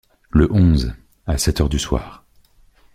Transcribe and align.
Le 0.31 0.51
onze, 0.51 0.95
à 1.27 1.37
sept 1.37 1.61
heures 1.61 1.69
du 1.69 1.77
soir. 1.77 2.25